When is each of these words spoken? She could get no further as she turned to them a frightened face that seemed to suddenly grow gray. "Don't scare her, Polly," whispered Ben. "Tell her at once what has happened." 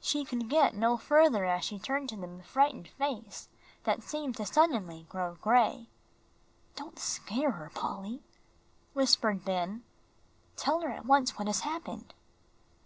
She 0.00 0.24
could 0.24 0.48
get 0.48 0.74
no 0.74 0.96
further 0.96 1.44
as 1.44 1.62
she 1.62 1.78
turned 1.78 2.08
to 2.08 2.16
them 2.16 2.40
a 2.40 2.42
frightened 2.42 2.88
face 2.88 3.50
that 3.84 4.02
seemed 4.02 4.34
to 4.38 4.46
suddenly 4.46 5.04
grow 5.10 5.34
gray. 5.34 5.90
"Don't 6.76 6.98
scare 6.98 7.50
her, 7.50 7.70
Polly," 7.74 8.22
whispered 8.94 9.44
Ben. 9.44 9.84
"Tell 10.56 10.80
her 10.80 10.88
at 10.88 11.04
once 11.04 11.36
what 11.36 11.46
has 11.48 11.60
happened." 11.60 12.14